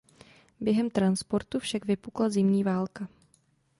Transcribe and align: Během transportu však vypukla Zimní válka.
Během 0.59 0.89
transportu 0.89 1.59
však 1.59 1.85
vypukla 1.85 2.29
Zimní 2.29 2.63
válka. 2.63 3.07